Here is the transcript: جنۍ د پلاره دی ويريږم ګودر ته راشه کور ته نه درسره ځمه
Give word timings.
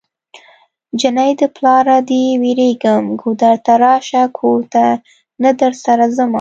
جنۍ 1.01 1.31
د 1.41 1.43
پلاره 1.55 1.97
دی 2.09 2.23
ويريږم 2.43 3.03
ګودر 3.21 3.55
ته 3.65 3.73
راشه 3.83 4.23
کور 4.37 4.61
ته 4.73 4.83
نه 5.43 5.51
درسره 5.61 6.05
ځمه 6.15 6.29